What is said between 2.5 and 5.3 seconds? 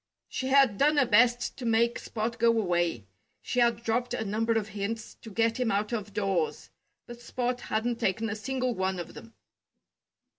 away. She had dropped a number of hints to